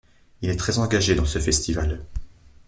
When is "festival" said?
1.37-2.03